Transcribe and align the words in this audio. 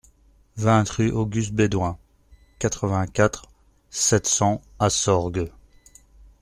vingt 0.55 0.89
rue 0.89 1.11
Auguste 1.11 1.53
Bédoin, 1.53 1.99
quatre-vingt-quatre, 2.57 3.43
sept 3.91 4.25
cents 4.25 4.63
à 4.79 4.89
Sorgues 4.89 5.51